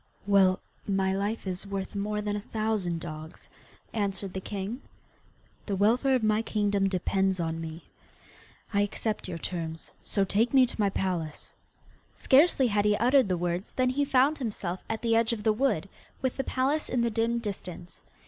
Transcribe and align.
'Well, 0.25 0.59
my 0.87 1.13
life 1.13 1.45
is 1.45 1.67
worth 1.67 1.93
more 1.93 2.21
than 2.21 2.35
a 2.35 2.41
thousand 2.41 2.99
dogs,' 2.99 3.51
answered 3.93 4.33
the 4.33 4.41
king, 4.41 4.81
'the 5.67 5.75
welfare 5.75 6.15
of 6.15 6.23
my 6.23 6.41
kingdom 6.41 6.89
depends 6.89 7.39
on 7.39 7.61
me. 7.61 7.83
I 8.73 8.81
accept 8.81 9.27
your 9.27 9.37
terms, 9.37 9.91
so 10.01 10.23
take 10.23 10.55
me 10.55 10.65
to 10.65 10.79
my 10.81 10.89
palace.' 10.89 11.53
Scarcely 12.15 12.65
had 12.65 12.85
he 12.85 12.97
uttered 12.97 13.29
the 13.29 13.37
words 13.37 13.73
than 13.73 13.89
he 13.91 14.03
found 14.03 14.39
himself 14.39 14.83
at 14.89 15.03
the 15.03 15.15
edge 15.15 15.33
of 15.33 15.43
the 15.43 15.53
wood, 15.53 15.87
with 16.19 16.35
the 16.35 16.43
palace 16.43 16.89
in 16.89 17.01
the 17.01 17.11
dim 17.11 17.37
distance. 17.37 18.01